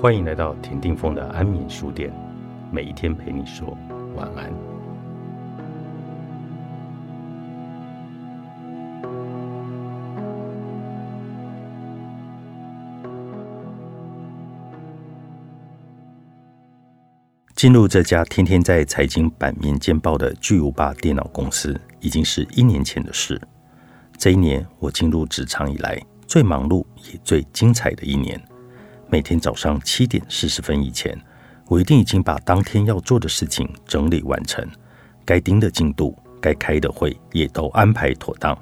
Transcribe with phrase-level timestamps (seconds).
[0.00, 2.10] 欢迎来到田定峰的安眠书店，
[2.72, 3.76] 每一天陪你说
[4.16, 4.50] 晚安。
[17.54, 23.38] 进入这家天天在财经版面见报的巨无霸电脑公司，已经是一年前的事。
[24.16, 28.40] 这一年，我进入职场以来最忙碌也最精彩的一年。
[29.12, 31.20] 每天早上七点四十分以前，
[31.66, 34.64] 我一定已经把当天要做的事情整理完成，
[35.24, 38.56] 该盯的进度、该开的会也都安排妥当。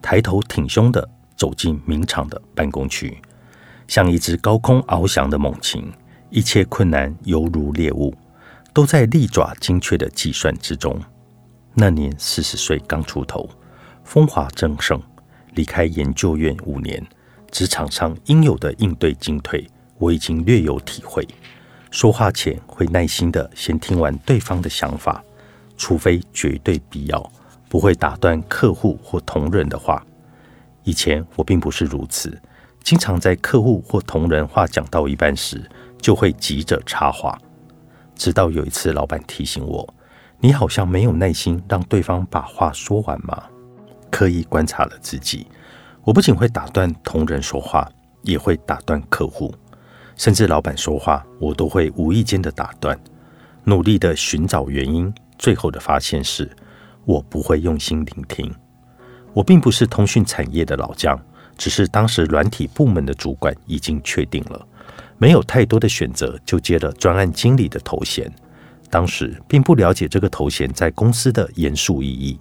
[0.00, 3.18] 抬头挺胸的走进明场的办公区，
[3.86, 5.92] 像一只高空翱翔的猛禽，
[6.30, 8.14] 一切困难犹如猎物，
[8.72, 10.98] 都在利爪精确的计算之中。
[11.74, 13.46] 那年四十岁刚出头，
[14.02, 14.98] 风华正盛，
[15.52, 17.06] 离开研究院五年，
[17.50, 19.66] 职场上应有的应对进退。
[19.98, 21.26] 我已经略有体会，
[21.90, 25.22] 说话前会耐心的先听完对方的想法，
[25.76, 27.32] 除非绝对必要，
[27.68, 30.04] 不会打断客户或同仁的话。
[30.82, 32.36] 以前我并不是如此，
[32.82, 35.62] 经常在客户或同仁话讲到一半时，
[35.98, 37.38] 就会急着插话。
[38.14, 39.94] 直到有一次，老板提醒我
[40.38, 43.42] ：“你好像没有耐心让对方把话说完嘛。”
[44.10, 45.46] 刻意观察了自己，
[46.04, 47.90] 我不仅会打断同仁说话，
[48.22, 49.52] 也会打断客户。
[50.16, 52.98] 甚至老板说话，我都会无意间的打断，
[53.64, 55.12] 努力的寻找原因。
[55.38, 56.50] 最后的发现是，
[57.04, 58.54] 我不会用心聆听。
[59.32, 61.20] 我并不是通讯产业的老将，
[61.58, 64.66] 只是当时软体部门的主管已经确定了，
[65.18, 68.32] 没有太多的选择，就接了专案经理的头衔。
[68.88, 72.38] 当时并不了解这个头衔在公司的严肃意义。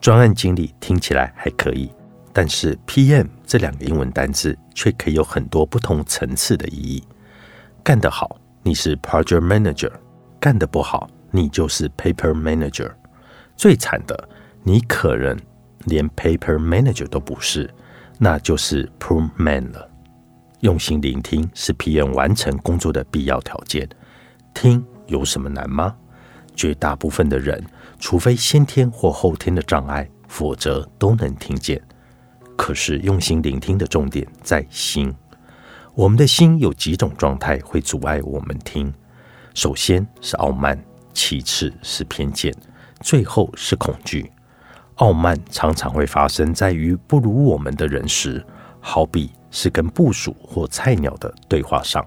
[0.00, 1.88] 专案经理听起来还可以。
[2.38, 7.02] 但是 PM 这两个英文单字却可以有很多不同层次的意义。
[7.82, 9.90] 干得好，你是 Project Manager；
[10.38, 12.92] 干得不好，你就是 Paper Manager。
[13.56, 14.28] 最惨的，
[14.62, 15.34] 你可能
[15.86, 17.70] 连 Paper Manager 都不是，
[18.18, 19.88] 那就是 Pro Man 了。
[20.60, 23.88] 用心聆听是 PM 完成工作的必要条件。
[24.52, 25.96] 听有什么难吗？
[26.54, 27.64] 绝大部分的人，
[27.98, 31.80] 除非先天或后天的障碍，否则都能听见。
[32.56, 35.14] 可是用心聆听的重点在心。
[35.94, 38.92] 我们的心有几种状态会阻碍我们听？
[39.54, 40.78] 首先是傲慢，
[41.14, 42.54] 其次是偏见，
[43.00, 44.30] 最后是恐惧。
[44.96, 48.44] 傲慢常常会发生在于不如我们的人时，
[48.80, 52.06] 好比是跟部属或菜鸟的对话上，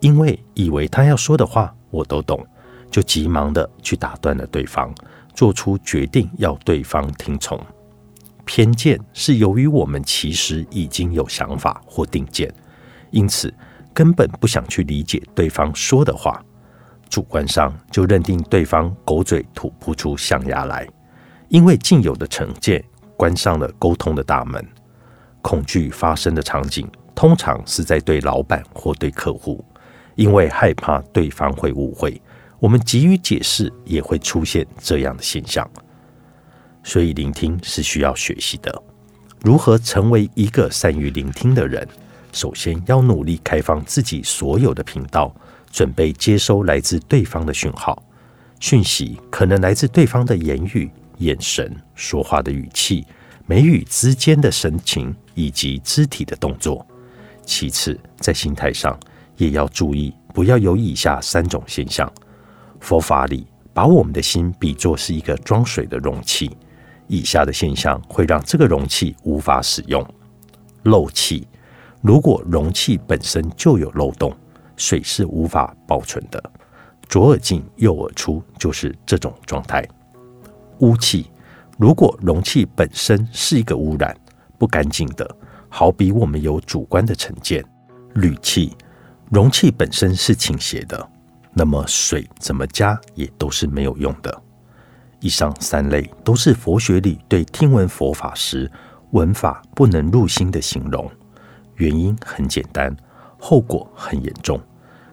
[0.00, 2.44] 因为以为他要说的话我都懂，
[2.90, 4.94] 就急忙的去打断了对方，
[5.34, 7.60] 做出决定要对方听从。
[8.44, 12.52] 偏见是由于我们其实已经有想法或定见，
[13.10, 13.52] 因此
[13.92, 16.42] 根本不想去理解对方说的话，
[17.08, 20.86] 主观上就认定对方狗嘴吐不出象牙来，
[21.48, 22.84] 因为既有的成见
[23.16, 24.66] 关上了沟通的大门。
[25.40, 29.64] 恐惧发生的场景通常是在对老板或对客户，
[30.14, 32.20] 因为害怕对方会误会，
[32.58, 35.68] 我们急于解释也会出现这样的现象。
[36.84, 38.82] 所以，聆听是需要学习的。
[39.42, 41.88] 如何成为一个善于聆听的人？
[42.32, 45.34] 首先要努力开放自己所有的频道，
[45.72, 48.00] 准备接收来自对方的讯号。
[48.60, 53.06] 讯息可能来自对方的言语、眼神、说话的语气、
[53.46, 56.86] 眉宇之间的神情以及肢体的动作。
[57.46, 58.98] 其次，在心态上
[59.36, 62.10] 也要注意，不要有以下三种现象。
[62.80, 66.50] 佛法里把我们的心比作是一个装水的容器。
[67.14, 70.04] 以下的现象会让这个容器无法使用。
[70.82, 71.46] 漏气，
[72.02, 74.34] 如果容器本身就有漏洞，
[74.76, 76.42] 水是无法保存的。
[77.08, 79.86] 左耳进右耳出就是这种状态。
[80.80, 81.30] 污气，
[81.78, 84.16] 如果容器本身是一个污染、
[84.58, 85.36] 不干净的，
[85.68, 87.64] 好比我们有主观的成见。
[88.14, 88.76] 铝气，
[89.30, 91.08] 容器本身是倾斜的，
[91.52, 94.42] 那么水怎么加也都是没有用的。
[95.24, 98.70] 以上三类都是佛学里对听闻佛法时
[99.12, 101.10] 闻法不能入心的形容。
[101.76, 102.94] 原因很简单，
[103.38, 104.60] 后果很严重。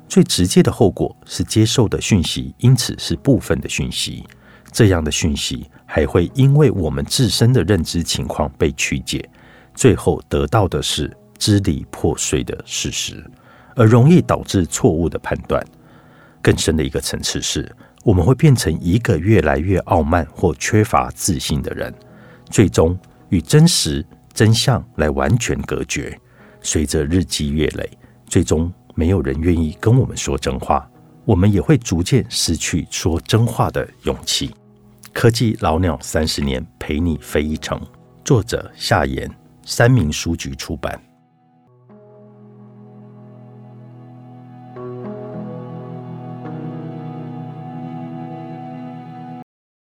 [0.09, 4.25] 最直接的后果是接受的讯息因此是部分的讯息，
[4.69, 9.25] 这样的讯息还会因为我们自身的认知情况被曲解，
[9.73, 13.23] 最后得到的是支离破碎的事实，
[13.77, 15.65] 而容易导致错误的判断。
[16.41, 17.73] 更深的一个层次是。
[18.03, 21.93] 我们会变成一个越来越傲慢或缺乏自信的人，
[22.49, 22.97] 最终
[23.29, 26.17] 与真实真相来完全隔绝。
[26.61, 27.89] 随着日积月累，
[28.25, 30.89] 最终没有人愿意跟我们说真话，
[31.25, 34.51] 我们也会逐渐失去说真话的勇气。
[35.13, 37.79] 科技老鸟三十年，陪你飞一程。
[38.23, 39.29] 作者夏言，
[39.65, 41.10] 三明书局出版。